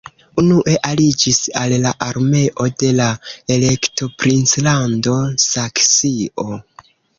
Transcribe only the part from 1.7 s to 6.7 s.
la armeo de la Elektoprinclando Saksio.